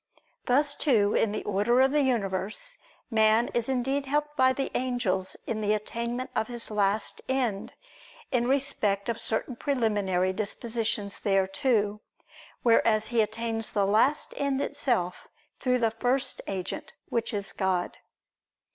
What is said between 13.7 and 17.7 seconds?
last end itself through the First Agent, which is